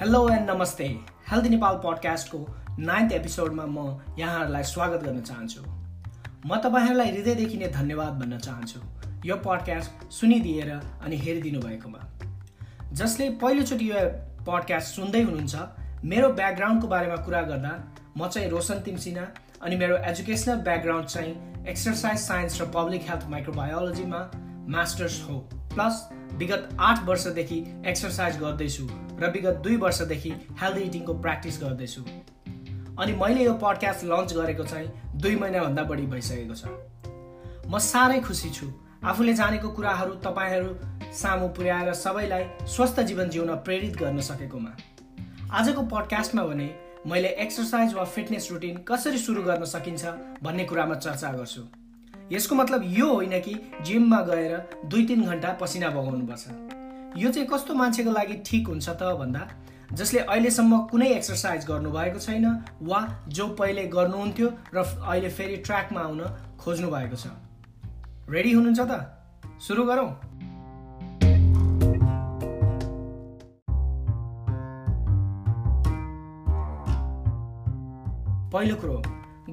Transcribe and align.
Hello 0.00 0.18
and 0.28 0.50
नमस्ते 0.50 0.84
healthy 1.30 1.48
Nepal 1.48 1.76
पडकास्टको 1.84 2.38
ninth 2.80 3.12
एपिसोडमा 3.12 3.64
म 3.68 3.86
यहाँहरूलाई 4.18 4.62
स्वागत 4.62 5.02
गर्न 5.04 5.20
चाहन्छु। 5.20 5.62
म 6.46 6.56
तपाईँहरूलाई 6.64 7.10
हृदयदेखि 7.10 7.56
नै 7.58 7.68
धन्यवाद 7.76 8.12
भन्न 8.20 8.38
चाहन्छु। 8.38 8.80
यो 9.28 9.36
पडकास्ट 9.46 10.12
सुनिदिएर 10.18 10.70
अनि 10.70 11.16
हेरिदिनु 11.24 11.60
भएकोमा 11.60 12.02
जसले 13.00 13.28
पहिलोचोटि 13.42 13.90
यो 13.90 14.04
पडकास्ट 14.46 14.94
सुन्दै 14.94 15.22
हुनुहुन्छ 15.22 16.04
मेरो 16.12 16.28
ब्याकग्राउन्डको 16.42 16.88
बारेमा 16.94 17.16
कुरा 17.26 17.42
गर्दा 17.50 17.72
म 18.16 18.28
चाहिँ 18.28 18.48
रोशन 18.54 18.86
तिमसिना 18.86 19.26
अनि 19.62 19.76
मेरो 19.82 19.96
एजुकेसनल 20.12 20.62
ब्याकग्राउन्ड 20.70 21.08
चाहिँ 21.16 21.66
एक्सर्साइज 21.74 22.20
साइन्स 22.28 22.60
र 22.62 22.70
पब्लिक 22.78 23.10
हेल्थ 23.10 23.26
माइक्रोबायोलोजीमा 23.34 24.22
मास्टर्स 24.78 25.20
हो। 25.26 25.36
प्लस 25.74 26.08
विगत 26.34 26.76
आठ 26.80 27.04
वर्षदेखि 27.04 27.58
एक्सर्साइज 27.86 28.38
गर्दैछु 28.38 28.88
र 29.20 29.30
विगत 29.30 29.60
दुई 29.64 29.76
वर्षदेखि 29.76 30.30
हेल्दी 30.60 30.80
इटिङको 30.80 31.14
प्र्याक्टिस 31.14 31.60
गर्दैछु। 31.62 32.02
अनि 32.98 33.12
मैले 33.12 33.44
यो 33.44 33.54
पडकास्ट 33.54 34.04
लन्च 34.04 34.32
गरेको 34.34 34.64
चाहिँ 34.64 34.88
दुई 35.16 35.36
महिनाभन्दा 35.36 35.82
बढी 35.82 36.06
भइसकेको 36.06 36.54
छ। 36.54 36.64
म 37.68 37.78
साह्रै 37.78 38.20
खुसी 38.20 38.50
छु। 38.50 38.66
आफूले 39.04 39.34
जानेको 39.34 39.68
कुराहरू 39.68 40.14
तपाईँहरू 40.26 40.70
सामु 41.14 41.48
पुर्याएर 41.48 41.92
सबैलाई 41.94 42.44
स्वस्थ 42.66 43.00
जीवन 43.00 43.28
जिउन 43.30 43.54
प्रेरित 43.66 43.96
गर्न 43.96 44.20
सकेकोमा। 44.20 44.72
आजको 45.52 45.82
पडकास्टमा 45.82 46.42
भने 46.44 46.68
मैले 47.06 47.28
एक्सर्साइज 47.28 47.94
वा 47.94 48.04
फिटनेस 48.04 48.48
रुटिन 48.52 48.76
कसरी 48.88 49.18
सुरु 49.18 49.42
गर्न 49.42 49.64
सकिन्छ 49.64 50.04
भन्ने 50.42 50.64
कुरामा 50.64 50.94
चर्चा 50.94 51.32
गर्छु। 51.32 51.62
यसको 52.32 52.54
मतलब 52.54 52.82
यो 52.84 53.06
होइन 53.12 53.40
कि 53.40 53.54
जिममा 53.84 54.20
गएर 54.22 54.52
दुई 54.86 55.04
तिन 55.06 55.24
घन्टा 55.24 55.52
पसिना 55.60 55.88
बगाउनुपर्छ। 55.90 56.44
यो 57.16 57.30
चाहिँ 57.32 57.48
कस्तो 57.48 57.74
मान्छेको 57.74 58.10
लागि 58.12 58.34
ठिक 58.46 58.68
हुन्छ 58.68 58.88
त 58.88 59.02
भन्दा 59.18 59.42
जसले 59.92 60.20
अहिलेसम्म 60.20 60.78
कुनै 60.90 61.08
एक्सर्साइज 61.10 61.64
गर्नुभएको 61.66 62.18
छैन 62.20 62.46
वा 62.82 63.00
जो 63.28 63.46
पहिले 63.58 63.84
गर्नुहुन्थ्यो 63.88 64.48
र 64.74 64.78
अहिले 64.78 65.30
फेरि 65.30 65.56
ट्र्याकमा 65.64 66.00
आउन 66.00 66.20
खोज्नु 66.60 66.88
भएको 66.90 67.16
छ। 67.16 67.32
रेडी 68.28 68.52
हुनुहुन्छ 68.52 68.80
त? 68.80 68.92
सुरु 69.58 69.84
गरौँ। 69.84 70.10
पहिलो 78.52 78.76
कुरो 78.76 79.00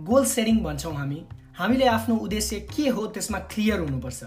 गोल 0.03 0.25
सेटिङ 0.25 0.59
भन्छौँ 0.63 0.93
हामी। 0.93 1.19
हामीले 1.57 1.85
आफ्नो 1.87 2.15
उद्देश्य 2.15 2.59
के 2.67 2.87
हो 2.89 3.05
त्यसमा 3.15 3.39
क्लियर 3.51 3.79
हुनुपर्छ। 3.79 4.23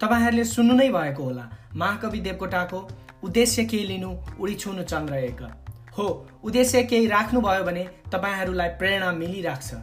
तपाईँहरूले 0.00 0.44
सुन्नु 0.46 0.74
नै 0.74 0.88
भएको 0.88 1.22
होला 1.22 1.44
महाकवि 1.74 2.20
देवकोटाको 2.20 2.78
उद्देश्य 3.26 3.64
केही 3.64 3.86
लिनु 3.86 4.10
उडी 4.38 4.54
छुनु 4.54 4.82
चन्द्र 4.82 5.14
एक 5.26 5.40
हो 5.98 6.06
उद्देश्य 6.44 6.82
केही 6.86 7.06
राख्नुभयो 7.06 7.64
भने 7.64 7.84
तपाईँहरूलाई 8.12 8.68
प्रेरणा 8.78 9.10
मिलिराख्छ। 9.12 9.74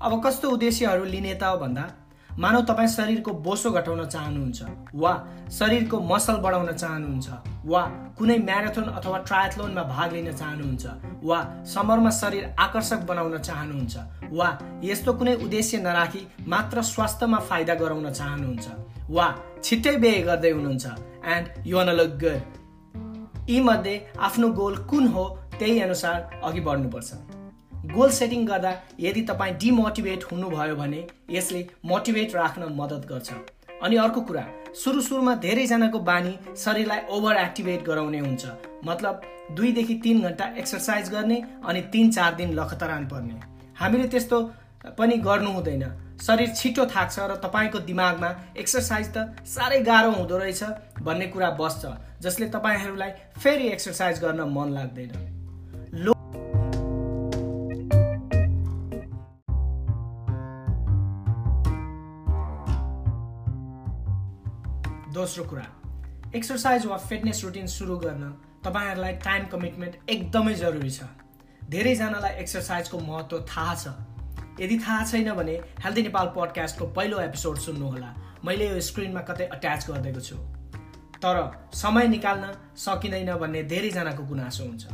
अब 0.00 0.12
कस्तो 0.24 0.50
उद्देश्यहरू 0.50 1.04
लिने 1.04 1.34
त 1.34 1.44
भन्दा 1.60 1.84
मानव 2.38 2.62
तपाईँ 2.68 2.88
शरीरको 2.88 3.32
बोसो 3.46 3.70
घटाउन 3.70 4.04
चाहनुहुन्छ 4.04 4.62
वा 5.02 5.12
शरीरको 5.58 6.00
मसल 6.10 6.36
बढाउन 6.44 6.72
चाहनुहुन्छ 6.72 7.28
वा 7.72 7.82
कुनै 8.18 8.38
म्याराथन 8.38 8.86
अथवा 8.98 9.18
ट्रायथलोनमा 9.28 9.82
भाग 9.90 10.12
लिन 10.12 10.32
चाहनुहुन्छ 10.32 10.84
वा 11.24 11.38
समरमा 11.74 12.10
शरीर 12.20 12.44
आकर्षक 12.66 13.06
बनाउन 13.10 13.38
चाहनुहुन्छ 13.38 14.32
वा 14.32 14.48
यस्तो 14.84 15.12
कुनै 15.20 15.34
उद्देश्य 15.44 15.78
नराखी 15.86 16.26
मात्र 16.48 16.82
स्वास्थ्यमा 16.90 17.38
फाइदा 17.50 17.74
गराउन 17.82 18.10
चाहनुहुन्छ 18.10 18.66
वा 19.10 19.28
छिट्टै 19.62 19.96
बिहे 20.02 20.20
गर्दै 20.28 20.50
हुनुहुन्छ 20.50 20.86
एन्ड 21.36 21.66
यु 21.66 21.84
लुक 22.00 22.18
गुड 22.24 22.42
यी 23.50 23.60
मध्ये 23.60 23.96
आफ्नो 24.26 24.48
गोल 24.58 24.76
कुन 24.90 25.06
हो 25.14 25.24
त्यही 25.58 25.80
अनुसार 25.80 26.40
अघि 26.44 26.60
बढ्नुपर्छ। 26.60 27.10
गोल 27.84 28.10
सेटिङ 28.10 28.44
गर्दा 28.46 28.72
यदि 29.00 29.22
तपाईँ 29.22 29.54
डिमोटिभेट 29.60 30.24
हुनुभयो 30.30 30.76
भने 30.76 31.06
यसले 31.30 31.66
मोटिभेट 31.84 32.34
राख्न 32.34 32.68
मद्दत 32.76 33.06
गर्छ। 33.08 33.32
अनि 33.82 33.96
अर्को 33.96 34.20
कुरा 34.20 34.44
सुरु 34.74 35.00
सुरुमा 35.00 35.34
धेरैजनाको 35.36 35.98
बानी 36.00 36.38
शरीरलाई 36.56 37.00
ओभर 37.10 37.36
एक्टिभेट 37.36 37.84
गराउने 37.84 38.18
हुन्छ। 38.18 38.46
मतलब 38.86 39.20
दुईदेखि 39.56 39.94
तिन 40.04 40.22
घन्टा 40.22 40.46
एक्सर्साइज 40.58 41.10
गर्ने 41.10 41.42
अनि 41.66 41.80
तिन 41.92 42.10
चार 42.12 42.34
दिन 42.34 42.52
लखतरान 42.52 43.06
पर्ने। 43.08 43.40
हामीले 43.76 44.08
त्यस्तो 44.08 44.40
पनि 44.98 45.16
गर्नु 45.18 45.50
हुँदैन। 45.50 45.84
शरीर 46.22 46.50
छिटो 46.54 46.86
थाक्छ 46.86 47.18
र 47.20 47.36
तपाईँको 47.44 47.78
दिमागमा 47.84 48.30
एक्सर्साइज 48.56 49.12
त 49.16 49.44
साह्रै 49.44 49.80
गाह्रो 49.82 50.10
हुँदो 50.12 50.38
रहेछ 50.38 50.62
भन्ने 51.02 51.26
कुरा 51.26 51.50
बस्छ 51.60 51.86
जसले 52.22 52.48
तपाईँहरूलाई 52.48 53.10
फेरि 53.38 53.68
एक्सर्साइज 53.68 54.20
गर्न 54.24 54.40
मन 54.56 54.74
लाग्दैन। 54.74 55.33
दोस्रो 65.14 65.44
कुरा। 65.44 65.64
एक्सर्साइज 66.36 66.86
वा 66.86 66.96
फिटनेस 67.00 67.42
रुटिन 67.44 67.66
सुरु 67.66 67.96
गर्न 67.96 68.30
तपाईँहरूलाई 68.64 69.12
टाइम 69.24 69.44
कमिटमेन्ट 69.46 70.10
एकदमै 70.10 70.54
जरुरी 70.54 70.90
छ। 70.90 71.06
धेरैजनालाई 71.70 72.34
एक्सर्साइजको 72.42 72.98
महत्त्व 73.00 73.38
थाहा 73.50 73.74
छ। 73.74 73.92
यदि 74.60 74.78
थाहा 74.78 75.04
छैन 75.04 75.32
भने 75.34 75.54
हेल्दी 75.84 76.02
नेपाल 76.02 76.32
पडकास्टको 76.36 76.86
पहिलो 76.98 77.20
एपिसोड 77.20 77.58
सुन्नुहोला। 77.58 78.10
मैले 78.44 78.68
यो 78.68 78.80
स्क्रिनमा 78.80 79.20
कतै 79.30 79.46
अट्याच 79.54 79.86
गरिदिएको 79.90 80.20
छु। 80.20 80.36
तर 81.22 81.40
समय 81.74 82.08
निकाल्न 82.08 82.52
सकिँदैन 82.76 83.34
भन्ने 83.38 83.62
धेरैजनाको 83.70 84.26
गुनासो 84.26 84.64
हुन्छ। 84.64 84.84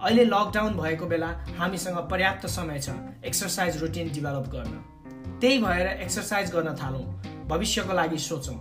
अहिले 0.00 0.24
लकडाउन 0.24 0.80
भएको 0.80 1.06
बेला 1.06 1.30
हामीसँग 1.60 2.02
पर्याप्त 2.08 2.46
समय 2.48 2.80
छ 2.80 2.98
एक्सर्साइज 3.26 3.82
रुटिन 3.84 4.12
डेभलप 4.16 4.52
गर्न। 4.56 4.74
त्यही 5.40 5.58
भएर 5.60 5.86
एक्सर्साइज 6.00 6.52
गर्न 6.52 6.76
थालौँ। 6.82 7.06
भविष्यको 7.48 7.92
लागि 7.92 8.18
सोचौँ। 8.32 8.60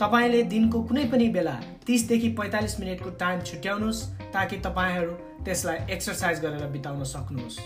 तपाईँले 0.00 0.42
दिनको 0.42 0.82
कुनै 0.82 1.04
पनि 1.04 1.28
बेला 1.28 1.52
तिसदेखि 1.86 2.28
पैँतालिस 2.38 2.78
मिनटको 2.80 3.10
टाइम 3.20 3.40
छुट्याउनुहोस् 3.40 4.02
ताकि 4.32 4.56
तपाईँहरू 4.56 5.12
त्यसलाई 5.44 5.78
एक्सर्साइज 5.90 6.40
गरेर 6.40 6.66
बिताउन 6.68 7.04
सक्नुहोस्। 7.04 7.58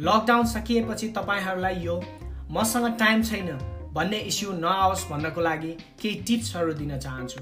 लकडाउन 0.00 0.46
सकिएपछि 0.46 1.08
तपाईँहरूलाई 1.08 1.76
यो 1.80 1.96
मसँग 2.50 2.86
टाइम 2.98 3.22
छैन 3.22 3.50
भन्ने 3.94 4.18
इस्यु 4.30 4.52
नआओस् 4.52 5.08
भन्नको 5.10 5.40
लागि 5.40 5.72
केही 6.00 6.22
टिप्सहरू 6.22 6.72
दिन 6.72 6.98
चाहन्छु। 6.98 7.40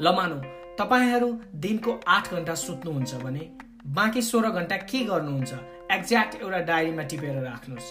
ल 0.00 0.14
मानौ 0.16 0.38
तपाईँहरू 0.78 1.30
दिनको 1.54 2.00
आठ 2.08 2.32
घन्टा 2.32 2.54
सुत्नुहुन्छ 2.54 3.14
भने 3.14 3.50
बाँकी 3.86 4.22
सोह्र 4.22 4.50
घन्टा 4.50 4.76
के 4.76 5.04
गर्नुहुन्छ? 5.04 5.52
एक्ज्याक्ट 5.92 6.42
एउटा 6.42 6.58
डायरीमा 6.58 7.02
टिपेर 7.02 7.42
राख्नुहोस्। 7.42 7.88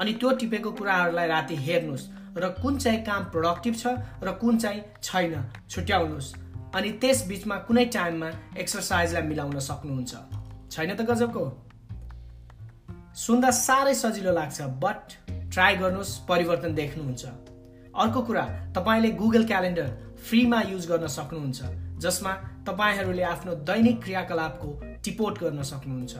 अनि 0.00 0.12
त्यो 0.12 0.30
टिपेको 0.36 0.70
कुराहरूलाई 0.72 1.26
राति 1.28 1.56
हेर्नुहोस्। 1.56 2.08
र 2.36 2.48
कुन 2.62 2.78
चाहिँ 2.78 3.02
काम 3.04 3.24
प्रोडक्टिभ 3.24 3.74
छ 3.76 3.86
र 4.22 4.32
कुन 4.40 4.58
चाहिँ 4.58 4.82
छैन 5.02 5.34
छुट्याउनुहोस्। 5.70 6.34
अनि 6.74 6.90
त्यस 6.90 7.26
बिचमा 7.28 7.56
कुनै 7.66 7.84
टाइममा 7.86 8.30
एक्सर्साइजलाई 8.58 9.22
मिलाउन 9.22 9.58
सक्नुहुन्छ। 9.58 10.12
छैन 10.70 10.94
त 10.94 11.00
गजबको? 11.00 11.44
सुन्दा 13.14 13.50
साह्रै 13.50 13.94
सजिलो 13.94 14.32
लाग्छ 14.32 14.60
बट 14.82 15.02
ट्राई 15.54 15.76
गर्नुहोस् 15.76 16.18
परिवर्तन 16.28 16.74
देख्नुहुन्छ। 16.74 17.24
अर्को 17.94 18.20
कुरा 18.22 18.44
तपाईँले 18.74 19.10
गुगल 19.10 19.44
क्यालेन्डर 19.46 19.88
फ्रीमा 20.26 20.60
युज 20.62 20.86
गर्न 20.90 21.06
सक्नुहुन्छ 21.06 21.58
जसमा 22.02 22.32
तपाईँहरूले 22.66 23.22
आफ्नो 23.22 23.54
दैनिक 23.62 24.02
क्रियाकलापको 24.02 24.68
टिपोट 25.04 25.38
गर्न 25.38 25.62
सक्नुहुन्छ। 25.62 26.14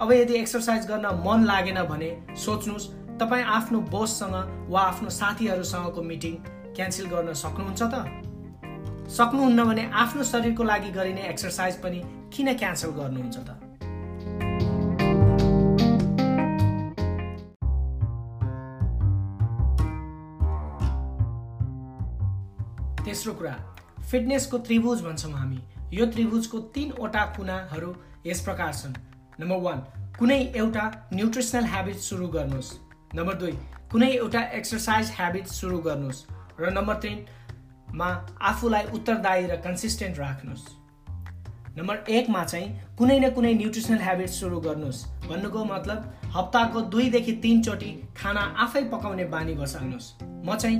अब 0.00 0.12
यदि 0.12 0.34
एक्सर्साइज 0.34 0.86
गर्न 0.86 1.06
मन 1.26 1.44
लागेन 1.44 1.82
भने 1.84 2.10
सोच्नुहोस् 2.36 2.86
तपाईँ 3.20 3.44
आफ्नो 3.46 3.80
बोससँग 3.94 4.68
वा 4.70 4.80
आफ्नो 4.82 5.08
साथीहरूसँगको 5.10 6.02
मिटिङ 6.02 6.34
क्यान्सल 6.76 7.06
गर्न 7.06 7.32
सक्नुहुन्छ 7.32 7.82
त? 7.82 7.94
सक्नुहुन्न 9.10 9.64
भने 9.64 9.84
आफ्नो 9.94 10.22
शरीरको 10.24 10.62
लागि 10.64 10.90
गरिने 10.90 11.22
एक्सर्साइज 11.28 11.76
पनि 11.82 12.00
किन 12.34 12.54
क्यान्सल 12.54 12.90
गर्नुहुन्छ 12.98 13.36
त? 13.38 13.50
तेस्रो 23.04 23.32
कुरा 23.34 23.54
फिटनेसको 24.10 24.58
त्रिभुज 24.58 25.02
भन्छौँ 25.02 25.32
हामी। 25.32 25.60
यो 25.92 26.06
त्रिभुजको 26.06 26.58
तिनवटा 26.74 27.24
कुनाहरू 27.36 27.90
यस 28.26 28.40
प्रकार 28.40 28.72
छन्। 28.74 28.96
नम्बर 29.40 29.60
वान 29.62 29.78
कुनै 30.18 30.40
एउटा 30.56 30.84
न्युट्रिसनल 31.12 31.64
ह्याबिट 31.64 31.96
सुरु 32.08 32.26
गर्नुहोस्। 32.28 32.70
नम्बर 33.10 33.34
दुई 33.34 33.52
कुनै 33.90 34.10
एउटा 34.12 34.40
एक्सर्साइज 34.58 35.10
ह्याबिट 35.16 35.46
सुरु 35.48 35.78
गर्नुहोस्। 35.78 36.24
र 36.60 36.70
नम्बर 36.70 36.94
तिनमा 37.02 38.08
आफूलाई 38.42 38.84
उत्तरदायी 38.92 39.46
र 39.46 39.56
कन्सिस्टेन्ट 39.66 40.18
राख्नुहोस्। 40.18 40.64
नम्बर 41.78 41.96
एकमा 42.10 42.42
चाहिँ 42.44 42.68
कुनै 42.98 43.18
न 43.18 43.30
कुनै 43.30 43.52
न्युट्रिसनल 43.54 44.00
ह्याबिट 44.00 44.30
सुरु 44.30 44.60
गर्नुहोस्। 44.60 45.04
भन्नुको 45.28 45.64
मतलब 45.64 45.98
हप्ताको 46.34 46.80
दुईदेखि 46.92 47.32
तिनचोटि 47.42 47.90
खाना 48.16 48.42
आफै 48.64 48.82
पकाउने 48.90 49.24
बानी 49.30 49.54
बसाल्नुहोस्। 49.54 50.12
म 50.46 50.56
चाहिँ 50.56 50.78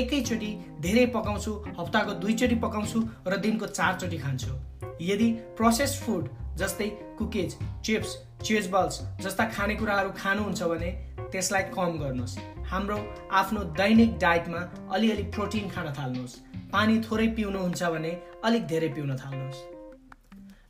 एकैचोटि 0.00 0.50
धेरै 0.80 1.06
पकाउँछु 1.16 1.52
हप्ताको 1.78 2.12
दुईचोटि 2.22 2.56
पकाउँछु 2.64 2.98
र 3.26 3.36
दिनको 3.36 3.66
चारचोटि 3.68 4.18
खान्छु। 4.18 4.52
यदि 5.00 5.28
प्रोसेस 5.56 6.00
फुड 6.02 6.28
जस्तै 6.60 6.88
कुकिज 7.18 7.56
चिप्स 7.84 8.10
चिज 8.44 8.66
बल्स 8.72 9.00
जस्ता 9.20 9.44
खानेकुराहरू 9.56 10.10
खानुहुन्छ 10.16 10.62
भने 10.62 10.90
त्यसलाई 11.32 11.62
कम 11.76 11.98
गर्नुहोस्। 11.98 12.38
हाम्रो 12.70 12.98
आफ्नो 13.32 13.60
दैनिक 13.80 14.18
डाइटमा 14.18 14.60
अलिअलि 14.94 15.22
प्रोटिन 15.34 15.68
खान 15.70 15.92
थाल्नुहोस्। 15.98 16.38
पानी 16.72 17.00
थोरै 17.00 17.26
पिउनुहुन्छ 17.36 17.82
भने 17.94 18.12
अलिक 18.44 18.66
धेरै 18.66 18.88
पिउन 18.88 19.16
थाल्नुहोस्। 19.16 19.60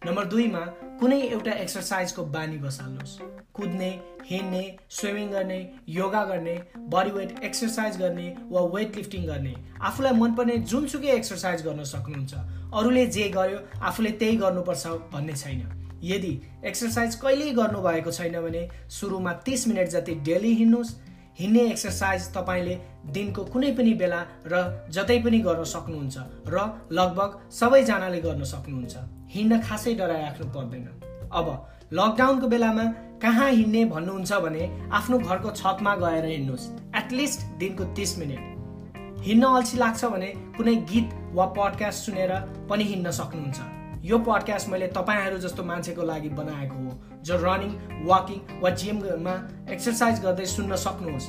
नम्बर 0.07 0.25
दुईमा 0.25 0.61
कुनै 1.01 1.21
एउटा 1.23 1.53
एक्सर्साइजको 1.65 2.23
बानी 2.37 2.57
बसाल्नुहोस्। 2.59 3.19
कुद्ने 3.55 3.91
हिँड्ने 4.27 4.62
स्विमिङ 4.91 5.29
गर्ने 5.31 5.59
योगा 5.89 6.25
गर्ने 6.25 6.55
बडी 6.93 7.11
वेट 7.11 7.31
एक्सर्साइज 7.45 7.97
गर्ने 7.99 8.29
वा 8.51 8.61
वेट 8.75 8.97
लिफ्टिङ 8.97 9.27
गर्ने। 9.27 9.55
आफूलाई 9.81 10.12
मनपर्ने 10.12 10.57
जुनसुकै 10.71 11.11
एक्सर्साइज 11.12 11.62
गर्न 11.67 11.85
सक्नुहुन्छ। 11.93 12.35
अरूले 12.75 13.07
जे 13.07 13.29
गर्यो 13.29 13.59
आफूले 13.83 14.11
त्यही 14.21 14.37
गर्नुपर्छ 14.37 14.87
भन्ने 15.12 15.35
छैन। 15.35 15.61
यदि 16.02 16.32
एक्सर्साइज 16.67 17.14
कहिल्यै 17.14 17.52
गर्नुभएको 17.55 18.11
छैन 18.11 18.41
भने 18.41 18.69
सुरुमा 18.91 19.32
तिस 19.47 19.69
मिनट 19.69 19.88
जति 19.88 20.14
डेली 20.26 20.52
हिँड्नुहोस्। 20.55 20.94
हिँड्ने 21.38 21.61
एक्सर्साइज 21.70 22.29
तपाईँले 22.35 22.75
दिनको 23.12 23.44
कुनै 23.44 23.70
पनि 23.73 23.93
बेला 23.94 24.20
र 24.47 24.62
जतै 24.91 25.19
पनि 25.23 25.38
गर्न 25.41 25.64
सक्नुहुन्छ 25.64 26.17
र 26.49 26.64
लगभग 26.93 27.38
सबैजनाले 27.50 28.20
गर्न 28.20 28.44
सक्नुहुन्छ। 28.44 28.97
हिँड्न 29.31 29.61
खासै 29.61 29.94
डराइराख्नु 29.94 30.47
पर्दैन। 30.52 30.87
अब 31.32 31.47
लकडाउनको 31.93 32.47
बेलामा 32.49 32.85
कहाँ 33.23 33.50
हिँड्ने 33.50 33.85
भन्नुहुन्छ 33.85 34.32
भने 34.44 34.69
आफ्नो 34.93 35.19
घरको 35.19 35.50
छतमा 35.56 35.94
गएर 35.97 36.25
हिँड्नुहोस्। 36.26 36.70
एटलिस्ट 36.97 37.41
दिनको 37.58 37.85
तिस 37.97 38.19
मिनट। 38.19 39.23
हिँड्न 39.26 39.44
अल्छी 39.47 39.76
लाग्छ 39.79 40.05
भने 40.05 40.32
कुनै 40.56 40.75
गीत 40.93 41.08
वा 41.35 41.47
पडकास्ट 41.56 42.06
सुनेर 42.06 42.32
पनि 42.70 42.85
हिँड्न 42.85 43.11
सक्नुहुन्छ। 43.11 43.80
यो 44.05 44.19
पडकास्ट 44.19 44.69
मैले 44.69 44.87
तपाईँहरू 44.87 45.38
जस्तो 45.38 45.62
मान्छेको 45.62 46.02
लागि 46.02 46.29
बनाएको 46.29 46.75
हो 46.75 47.20
जो 47.23 47.37
रनिङ 47.37 47.73
वाकिङ 48.06 48.61
वा 48.61 48.70
जिममा 48.70 49.35
एक्सर्साइज 49.70 50.20
गर्दै 50.23 50.47
सुन्न 50.47 50.76
सक्नुहोस्। 50.76 51.26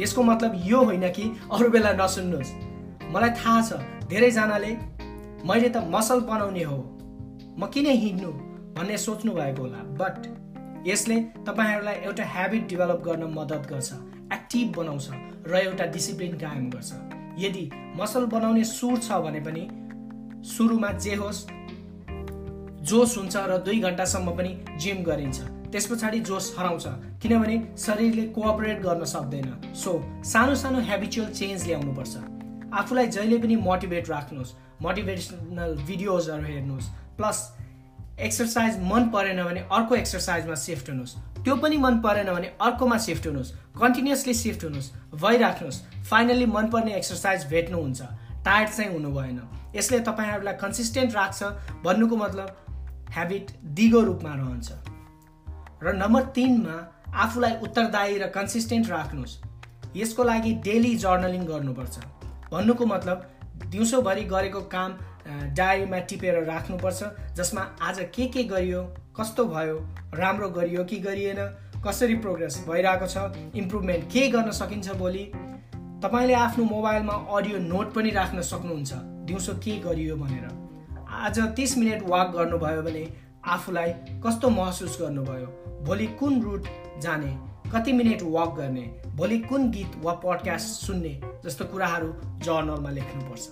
यसको 0.00 0.22
मतलब 0.22 0.52
यो 0.64 0.84
होइन 0.84 1.08
कि 1.12 1.24
अरू 1.52 1.68
बेला 1.70 1.92
नसुन्नुहोस्। 1.92 2.52
मलाई 3.12 3.30
थाहा 3.30 3.60
छ 3.62 4.08
धेरैजनाले 4.08 4.72
मैले 5.44 5.68
त 5.68 5.76
मसल 5.92 6.20
बनाउने 6.20 6.62
हो। 6.62 6.78
म 7.58 7.66
किन 7.66 7.86
हिँड्नु? 7.86 8.32
भन्ने 8.76 8.96
सोच्नु 8.96 9.32
भएको 9.32 9.62
होला। 9.62 9.80
बट 10.00 10.86
यसले 10.86 11.20
तपाईँहरूलाई 11.46 11.94
एउटा 11.94 12.24
ह्याबिट 12.24 12.68
डेभलप 12.68 13.02
गर्न 13.04 13.24
मद्दत 13.36 13.68
गर्छ 13.70 13.92
एक्टिभ 14.32 14.72
बनाउँछ 14.76 15.08
र 15.46 15.56
एउटा 15.56 15.86
डिसिप्लिन 15.86 16.32
कायम 16.38 16.70
गर्छ। 16.70 16.92
यदि 17.44 17.70
मसल 18.00 18.26
बनाउने 18.26 18.64
सुर 18.64 18.98
छ 18.98 19.20
भने 19.24 19.40
पनि 19.40 19.68
सुरुमा 20.48 20.90
जे 20.98 21.14
होस् 21.14 21.46
जोस 22.86 23.16
हुन्छ 23.18 23.36
र 23.36 23.58
दुई 23.66 23.78
घन्टासम्म 23.80 24.30
पनि 24.36 24.52
जिम 24.78 25.02
गरिन्छ। 25.02 25.38
त्यस 25.72 25.86
पछाडि 25.90 26.20
जोस 26.22 26.54
हराउँछ 26.58 26.86
किनभने 27.22 27.56
शरीरले 27.76 28.24
कोअपरेट 28.30 28.78
गर्न 28.82 29.04
सक्दैन। 29.04 29.74
सो 29.74 29.92
सानो 30.24 30.54
सानो 30.54 30.80
हेबिचुअल 30.88 31.30
चेन्ज 31.32 31.66
ल्याउनुपर्छ। 31.66 32.14
आफूलाई 32.72 33.06
जहिले 33.08 33.38
पनि 33.38 33.56
मोटिभेट 33.58 34.10
राख्नुहोस् 34.10 34.54
मोटिभेसनल 34.82 35.74
भिडियोजहरू 35.86 36.44
हेर्नुहोस् 36.44 36.88
प्लस 37.16 37.38
एक्सर्साइज 38.20 38.78
मन 38.82 39.08
परेन 39.14 39.42
भने 39.44 39.60
अर्को 39.70 39.94
एक्सर्साइजमा 39.96 40.54
सिफ्ट 40.54 40.90
हुनुहोस्। 40.90 41.14
त्यो 41.44 41.56
पनि 41.56 41.76
मन 41.76 41.98
परेन 42.06 42.30
भने 42.32 42.48
अर्कोमा 42.60 42.98
सिफ्ट 42.98 43.26
हुनुहोस्। 43.26 43.50
कन्टिन्युसली 43.80 44.34
सिफ्ट 44.34 44.64
हुनुहोस् 44.64 44.92
भइराख्नुहोस्। 45.22 45.82
फाइनल्ली 46.10 46.46
मनपर्ने 46.46 46.94
एक्सर्साइज 46.94 47.44
भेट्नुहुन्छ। 47.50 48.00
टायर्ड 48.46 48.70
चाहिँ 48.70 48.90
हुनु 48.92 49.10
भएन 49.10 49.40
यसले 49.76 49.98
तपाईँहरूलाई 50.00 50.54
कन्सिस्टेन्ट 50.54 51.14
राख्छ 51.14 51.42
भन्नुको 51.84 52.16
मतलब 52.16 52.48
ह्याबिट 53.10 53.50
दिगो 53.76 54.00
रूपमा 54.00 54.34
रहन्छ। 54.34 54.68
र 55.82 55.92
नम्बर 55.96 56.22
तिनमा 56.36 56.76
आफूलाई 57.14 57.54
उत्तरदायी 57.62 58.18
र 58.18 58.26
कन्सिस्टेन्ट 58.28 58.90
राख्नुहोस्। 58.90 59.38
यसको 59.96 60.24
लागि 60.24 60.52
डेली 60.64 60.94
जर्नलिङ 60.96 61.44
गर्नुपर्छ। 61.46 61.98
भन्नुको 62.52 62.86
मतलब 62.86 63.18
दिउँसोभरि 63.70 64.24
गरेको 64.24 64.60
काम 64.72 64.90
डायरीमा 65.54 65.98
टिपेर 66.08 66.42
राख्नुपर्छ 66.44 67.04
जसमा 67.36 67.62
आज 67.82 67.98
के 68.14 68.26
के 68.26 68.44
गरियो 68.44 68.82
कस्तो 69.16 69.44
भयो 69.46 69.78
राम्रो 70.14 70.48
गरियो 70.50 70.84
कि 70.84 70.98
गरिएन 71.00 71.40
कसरी 71.86 72.14
प्रोग्रेस 72.24 72.64
भइरहेको 72.68 73.06
छ 73.06 73.56
इम्प्रुभमेन्ट 73.56 74.04
के 74.12 74.28
गर्न 74.28 74.50
सकिन्छ 74.50 74.94
भोलि 75.00 75.24
तपाईँले 76.02 76.34
आफ्नो 76.36 76.64
मोबाइलमा 76.64 77.14
अडियो 77.36 77.58
नोट 77.64 77.92
पनि 77.94 78.10
राख्न 78.10 78.42
सक्नुहुन्छ 78.42 78.92
दिउँसो 79.26 79.52
के 79.64 79.78
गरियो 79.80 80.16
भनेर। 80.16 80.65
आज 81.16 81.38
तिस 81.40 81.78
मिनट 81.78 82.02
वाक 82.08 82.30
गर्नुभयो 82.30 82.82
भने 82.82 83.16
आफूलाई 83.44 83.92
कस्तो 84.26 84.50
महसुस 84.50 84.98
गर्नुभयो? 85.00 85.46
भोलि 85.84 86.06
कुन 86.06 86.40
रुट 86.42 86.66
जाने? 87.00 87.38
कति 87.72 87.92
मिनट 87.92 88.22
वाक 88.22 88.48
गर्ने? 88.48 89.02
भोलि 89.06 89.38
कुन 89.38 89.70
गीत 89.70 89.92
वा 89.96 90.12
पडकास्ट 90.12 90.66
सुन्ने? 90.66 91.20
जस्तो 91.44 91.64
कुराहरू 91.64 92.08
जर्नलमा 92.42 92.90
लेख्नुपर्छ। 92.90 93.48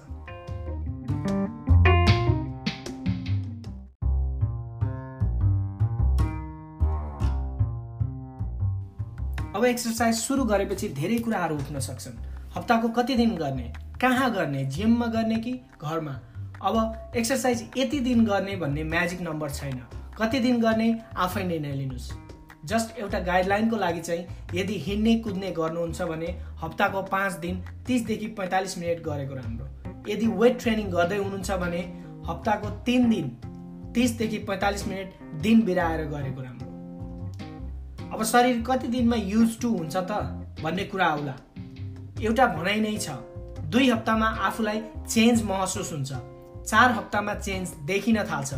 अब 9.56 9.64
एक्सर्साइज 9.64 10.14
सुरु 10.14 10.44
गरेपछि 10.44 10.88
धेरै 10.88 11.18
कुराहरू 11.18 11.56
उठ्न 11.56 11.80
सक्छन्। 11.80 12.20
हप्ताको 12.56 12.88
कति 12.88 13.14
दिन 13.14 13.36
गर्ने? 13.36 13.72
कहाँ 14.00 14.34
गर्ने? 14.34 14.64
जिममा 14.64 15.06
गर्ने 15.06 15.36
कि 15.36 15.52
घरमा? 15.82 16.20
अब 16.64 17.12
एक्सर्साइज 17.16 17.70
यति 17.76 17.98
दिन 18.00 18.24
गर्ने 18.24 18.56
भन्ने 18.56 18.84
म्याजिक 18.84 19.20
नम्बर 19.20 19.50
छैन। 19.50 19.80
कति 20.18 20.38
दिन 20.40 20.60
गर्ने? 20.60 20.94
आफै 21.16 21.44
निर्णय 21.44 21.72
लिनुहोस्। 21.72 22.12
जस्ट 22.64 22.98
एउटा 22.98 23.18
गाइडलाइनको 23.20 23.76
लागि 23.76 24.00
चाहिँ 24.00 24.26
यदि 24.54 24.78
हिँड्ने 24.78 25.14
कुद्ने 25.18 25.50
गर्नुहुन्छ 25.50 26.02
भने 26.02 26.26
हप्ताको 26.62 27.02
पाँच 27.02 27.32
दिन 27.32 27.62
तिसदेखि 27.86 28.26
पैँतालिस 28.26 28.78
मिनट 28.78 29.02
गरेको 29.04 29.34
राम्रो। 29.34 29.66
यदि 30.12 30.26
वेट 30.26 30.58
ट्रेनिङ 30.60 30.90
गर्दै 30.90 31.16
हुनुहुन्छ 31.16 31.50
भने 31.50 31.80
हप्ताको 32.28 32.70
तिन 32.86 33.08
दिन 33.10 33.28
तिसदेखि 33.94 34.38
पैँतालिस 34.38 34.88
मिनट 34.88 35.40
दिन 35.42 35.62
बिराएर 35.62 36.04
गरेको 36.08 36.40
राम्रो। 36.40 36.72
अब 38.08 38.24
शरीर 38.24 38.62
कति 38.62 38.88
दिनमा 38.88 39.16
युज 39.16 39.60
टु 39.60 39.76
हुन्छ 39.76 39.96
त 39.96 40.22
भन्ने 40.62 40.84
कुरा 40.84 41.06
आउला। 41.06 41.36
एउटा 42.22 42.46
भनाइ 42.46 42.80
नै 42.80 42.96
छ 42.96 43.10
दुई 43.68 43.90
हप्तामा 43.90 44.26
आफूलाई 44.48 44.82
चेन्ज 45.08 45.42
महसुस 45.42 45.92
हुन्छ। 45.92 46.12
चार 46.66 46.90
हप्तामा 46.90 47.34
चेन्ज 47.34 47.68
देखिन 47.84 48.22
थाल्छ। 48.24 48.54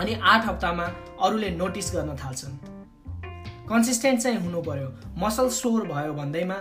अनि 0.00 0.14
आठ 0.22 0.46
हप्तामा 0.46 0.84
अरूले 1.22 1.50
नोटिस 1.50 1.94
गर्न 1.94 2.16
थाल्छन्। 2.16 2.56
कन्सिस्टेन्ट 3.68 4.20
चाहिँ 4.20 4.38
हुनु 4.38 4.62
पर्यो 4.62 4.88
मसल 5.16 5.48
सोर 5.48 5.86
भयो 5.86 6.12
भन्दैमा 6.12 6.56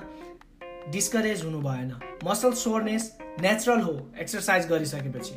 डिस्करेज 0.92 1.44
हुनु 1.46 1.60
भएन। 1.62 1.94
मसल 2.24 2.54
सोरनेस 2.54 3.18
नेचुरल 3.42 3.82
हो 3.82 3.94
एक्सर्साइज 4.20 4.68
गरिसकेपछि। 4.68 5.36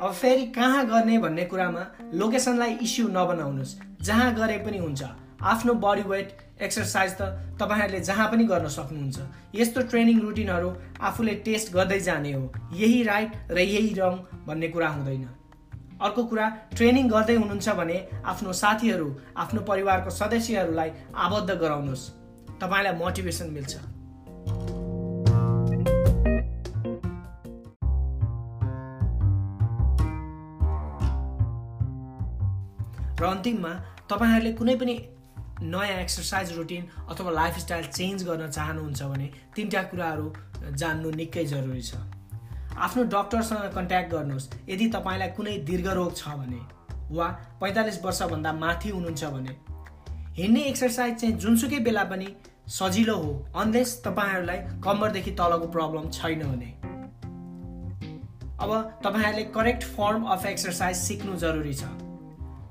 अब 0.00 0.12
फेरि 0.12 0.46
कहाँ 0.46 0.86
गर्ने 0.86 1.18
भन्ने 1.18 1.44
कुरामा 1.44 1.84
लोकेसनलाई 2.14 2.72
इस्यु 2.82 3.08
नबनाउनुहोस्। 3.08 3.76
जहाँ 4.02 4.34
गरे 4.34 4.58
पनि 4.58 4.78
हुन्छ। 4.78 5.02
आफ्नो 5.44 5.72
बडी 5.74 6.02
वेट 6.02 6.28
एक्सर्साइज 6.62 7.12
त 7.20 7.22
तपाईँहरूले 7.60 8.00
जहाँ 8.00 8.28
पनि 8.30 8.44
गर्न 8.44 8.68
सक्नुहुन्छ। 8.68 9.18
यस्तो 9.54 9.80
ट्रेनिङ 9.82 10.20
रुटिनहरू 10.20 10.70
आफूले 11.00 11.34
टेस्ट 11.44 11.72
गर्दै 11.72 12.00
जाने 12.00 12.32
हो। 12.32 12.52
यही 12.74 13.02
राइट 13.02 13.32
र 13.50 13.58
यही 13.58 13.92
रङ 13.94 14.16
भन्ने 14.46 14.68
कुरा 14.68 14.88
हुँदैन। 14.88 15.28
अर्को 16.00 16.24
कुरा 16.24 16.48
ट्रेनिङ 16.76 17.08
गर्दै 17.08 17.36
हुनुहुन्छ 17.36 17.68
भने 17.68 17.96
आफ्नो 18.24 18.52
साथीहरू 18.52 19.08
आफ्नो 19.36 19.60
परिवारको 19.60 20.10
सदस्यहरूलाई 20.10 20.90
आबद्ध 21.14 21.50
गराउनुहोस्। 21.54 22.10
तपाईँलाई 22.60 22.94
मोटिभेसन 22.96 23.50
मिल्छ। 23.50 23.74
र 33.20 33.24
अन्तिममा 33.24 33.72
तपाईँहरूले 34.10 34.52
कुनै 34.52 34.76
पनि 34.76 34.94
नयाँ 35.64 35.98
एक्सर्साइज 36.00 36.52
रुटिन 36.56 36.88
अथवा 37.10 37.30
लाइफस्टाइल 37.30 37.86
चेन्ज 37.88 38.24
गर्न 38.24 38.50
चाहनुहुन्छ 38.50 39.02
भने 39.02 39.30
तिनवटा 39.56 39.82
कुराहरू 39.82 40.32
जान्नु 40.76 41.10
निकै 41.10 41.44
जरुरी 41.44 41.82
छ। 41.82 41.94
आफ्नो 42.76 43.02
डक्टरसँग 43.10 43.72
कन्ट्याक्ट 43.74 44.10
गर्नुहोस्। 44.12 44.48
यदि 44.68 44.88
तपाईँलाई 44.90 45.28
कुनै 45.36 45.56
दीर्घरोग 45.64 46.16
छ 46.16 46.36
भने 46.38 46.60
वा 47.10 47.28
पैँतालिस 47.60 48.04
वर्षभन्दा 48.04 48.52
माथि 48.54 48.88
हुनुहुन्छ 48.88 49.24
भने 49.34 49.56
हिँड्ने 50.36 50.62
एक्सर्साइज 50.64 51.14
चाहिँ 51.14 51.34
जुनसुकै 51.38 51.78
बेला 51.80 52.04
पनि 52.04 52.28
सजिलो 52.68 53.16
हो 53.16 53.32
अनलेस 53.56 53.90
तपाईँहरूलाई 54.04 54.58
कम्मरदेखि 54.84 55.30
तलको 55.40 55.66
प्रब्लम 55.68 56.10
छैन 56.10 56.42
भने। 56.42 56.70
अब 58.54 58.70
तपाईँहरूले 59.04 59.44
करेक्ट 59.54 59.82
फर्म 59.94 60.24
अफ 60.32 60.46
एक्सर्साइज 60.46 60.96
सिक्नु 60.96 61.36
जरुरी 61.36 61.74
छ। 61.74 61.84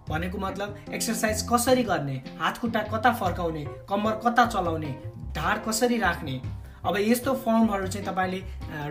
भनेको 0.10 0.38
मतलब 0.38 0.94
एक्सर्साइज 0.94 1.48
कसरी 1.52 1.84
गर्ने 1.84 2.22
हात 2.40 2.58
खुट्टा 2.58 2.82
कता 2.94 3.14
फर्काउने 3.22 3.66
कम्मर 3.90 4.20
कता 4.26 4.46
चलाउने 4.46 4.92
ढाड 5.36 5.64
कसरी 5.68 5.98
राख्ने? 6.00 6.42
अब 6.84 6.98
यस्तो 7.00 7.34
फर्महरू 7.44 7.88
चाहिँ 7.88 8.06
तपाईँले 8.08 8.40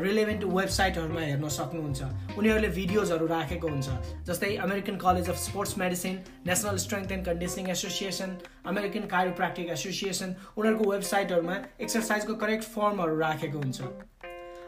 रिलेभेन्ट 0.03 0.45
वेबसाइटहरूमा 0.45 1.21
हेर्न 1.21 1.49
सक्नुहुन्छ। 1.49 2.03
उनीहरूले 2.39 2.69
भिडियोजहरू 2.77 3.27
राखेको 3.27 3.69
हुन्छ। 3.69 3.89
जस्तै 4.27 4.55
American 4.67 4.97
college 4.97 5.29
of 5.31 5.37
sports 5.39 5.79
medicine 5.79 6.15
national 6.47 6.77
strength 6.85 7.13
and 7.13 7.25
conditioning 7.27 7.69
association 7.71 8.37
American 8.73 9.05
chiropractic 9.13 9.69
association 9.77 10.35
उनीहरूको 10.57 10.91
वेबसाइटहरूमा 10.91 11.57
एक्सर्साइजको 11.81 12.35
करेक्ट 12.45 12.65
फर्महरू 12.73 13.19
राखेको 13.19 13.59
हुन्छ। 13.59 13.81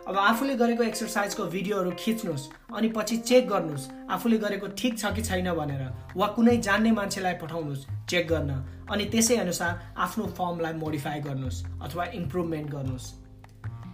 अब 0.05 0.17
आफूले 0.19 0.55
गरेको 0.55 0.83
एक्सर्साइजको 0.85 1.45
भिडियोहरू 1.49 1.91
खिच्नुहोस् 1.99 2.49
अनि 2.77 2.89
पछि 2.89 3.17
चेक 3.19 3.49
गर्नुहोस्। 3.49 3.89
आफूले 4.11 4.39
गरेको 4.39 4.67
ठिक 4.77 4.99
छ 4.99 5.13
कि 5.17 5.23
छैन 5.23 5.53
भनेर 5.57 5.83
वा 6.15 6.27
कुनै 6.37 6.57
जान्ने 6.61 6.91
मान्छेलाई 6.93 7.35
पठाउनुहोस् 7.41 7.87
चेक 8.11 8.29
गर्न। 8.29 8.51
अनि 8.93 9.05
त्यसै 9.09 9.37
अनुसार 9.41 9.73
आफ्नो 9.97 10.27
फर्मलाई 10.37 10.73
मोडिफाई 10.77 11.21
गर्नुहोस् 11.21 11.65
अथवा 11.83 12.05
इम्प्रुभमेन्ट 12.21 12.71
गर्नुहोस्। 12.71 13.07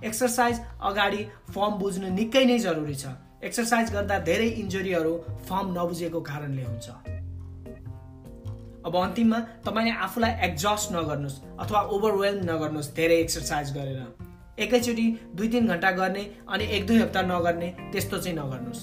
एक्सर्साइज 0.04 0.60
अगाडि 0.82 1.22
फर्म 1.54 1.78
बुझ्नु 1.78 2.08
निकै 2.10 2.44
नै 2.44 2.58
जरुरी 2.58 2.94
छ। 2.94 3.14
एक्सर्साइज 3.46 3.92
गर्दा 3.92 4.18
धेरै 4.26 4.48
इन्जुरीहरू 4.62 5.12
फर्म 5.46 5.66
नबुझेको 5.78 6.20
कारणले 6.20 6.64
हुन्छ। 6.64 6.88
अब 8.82 8.96
अन्तिममा 8.96 9.38
तपाईँले 9.62 9.92
आफूलाई 10.06 10.32
एक्जस्ट 10.48 10.92
नगर्नुहोस् 10.92 11.38
अथवा 11.60 11.80
ओभरवेल्म 11.94 12.40
नगर्नुहोस् 12.50 12.94
धेरै 12.98 13.16
एक्सर्साइज 13.20 13.72
गरेर। 13.78 14.02
एकैचोटि 14.60 15.04
दुई 15.34 15.48
तिन 15.48 15.66
घन्टा 15.66 15.90
गर्ने 15.90 16.22
अनि 16.48 16.64
एक 16.76 16.86
दुई 16.86 16.98
हप्ता 16.98 17.20
नगर्ने 17.22 17.68
त्यस्तो 17.92 18.18
चाहिँ 18.18 18.36
नगर्नुहोस्। 18.38 18.82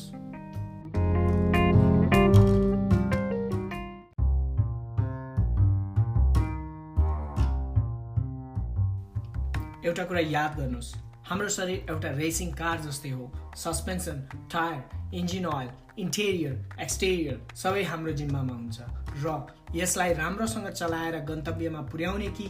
एउटा 9.85 10.03
कुरा 10.03 10.19
याद 10.19 10.57
गर्नुहोस् 10.57 10.95
हाम्रो 11.27 11.49
शरीर 11.49 11.85
एउटा 11.89 12.09
रेसिङ 12.17 12.51
कार 12.53 12.79
जस्तै 12.81 13.09
हो। 13.09 13.31
Suspension 13.55 14.17
tyre 14.53 15.15
engine 15.15 15.45
oil 15.45 15.69
interior 15.99 16.81
exterior 16.81 17.37
सबै 17.55 17.83
हाम्रो 17.83 18.13
जिम्मामा 18.13 18.53
हुन्छ। 18.53 18.77
र 19.23 19.35
यसलाई 19.75 20.13
राम्रोसँग 20.13 20.67
चलाएर 20.71 21.19
गन्तव्यमा 21.29 21.81
पुर्याउने 21.91 22.27
कि 22.39 22.49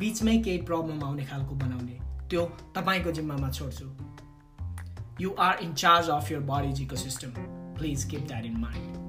बिचमै 0.00 0.38
केही 0.38 0.58
प्रब्लम 0.70 1.04
आउने 1.04 1.24
खालको 1.26 1.54
बनाउने? 1.64 1.98
त्यो 2.32 2.44
तपाईँको 2.76 3.10
जिम्मामा 3.12 3.48
छोड्छु। 3.50 3.86
You 5.20 5.30
are 5.38 5.58
in 5.62 5.72
charge 5.74 6.08
of 6.10 6.30
your 6.32 6.40
body's 6.48 6.80
ecosystem 6.96 7.30
please 7.76 8.04
keep 8.10 8.26
that 8.28 8.44
in 8.44 8.56
mind 8.60 9.00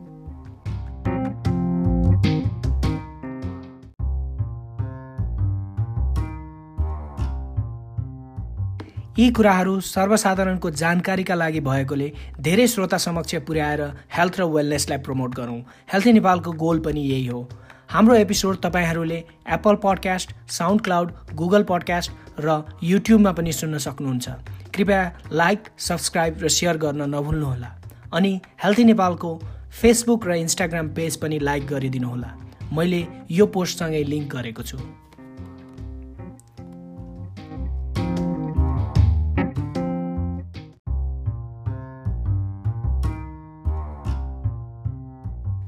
यी 9.20 9.30
कुराहरू 9.32 9.80
सर्वसाधारणको 9.80 10.70
जानकारीका 10.70 11.36
लागि 11.36 11.60
भएकोले 11.62 12.12
धेरै 12.42 12.68
श्रोता 12.68 12.98
समक्ष 12.98 13.36
पुर्याएर 13.48 13.82
हेल्थ 14.18 14.40
र 14.40 14.44
वेलनेसलाई 14.54 14.98
प्रमोट 14.98 15.36
गरौँ। 15.36 15.60
हेल्थ 15.94 16.08
नेपालको 16.20 16.52
गोल 16.64 16.80
पनि 16.80 17.02
यही 17.02 17.26
हो। 17.28 17.42
हाम्रो 17.90 18.16
एपिसोड 18.16 18.56
तपाईँहरूले 18.58 19.18
Apple 19.50 19.76
podcast 19.76 20.32
SoundCloud 20.82 21.12
Google 21.34 21.64
podcast 21.64 22.12
र 22.40 22.64
युट्युबमा 22.84 23.32
पनि 23.32 23.52
सुन्न 23.52 23.78
सक्नुहुन्छ। 23.78 24.30
कृपया 24.76 25.02
लाइक 25.32 25.68
सब्सक्राइब 25.78 26.38
र 26.44 26.48
सेयर 26.48 26.78
गर्न 26.78 27.02
नभुल्नुहोला। 27.16 27.70
अनि 28.14 28.42
हेल्थी 28.64 28.84
नेपालको 28.84 29.36
फेसबुक 29.82 30.28
र 30.28 30.32
इन्स्टाग्राम 30.32 30.90
पेज 30.90 31.16
पनि 31.16 31.40
लाइक 31.40 31.68
गरिदिनुहोला। 31.68 32.32
मैले 32.74 33.08
यो 33.32 33.46
पोस्टसँगै 33.46 34.04
लिङ्क 34.04 34.36
गरेको 34.36 34.64
छु। 34.64 34.78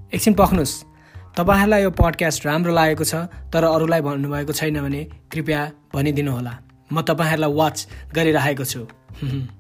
एकछिन 0.10 0.34
पख्नुहोस्। 0.34 0.95
तपाईँहरूलाई 1.38 1.84
यो 1.84 1.90
पडकास्ट 1.92 2.46
राम्रो 2.46 2.74
लागेको 2.74 3.04
छ 3.04 3.16
तर 3.52 3.64
अरूलाई 3.68 4.02
भन्नुभएको 4.02 4.54
छैन 4.54 4.80
भने 4.82 5.02
कृपया 5.32 5.62
भनिदिनुहोला। 5.94 6.54
म 6.92 7.02
तपाईँहरूलाई 7.02 7.52
वाच 7.54 7.88
गरिरहेको 8.16 8.66
छु। 8.66 8.88